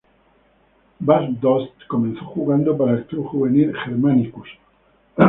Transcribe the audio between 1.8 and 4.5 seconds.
comenzó jugando para el club juvenil Germanicus.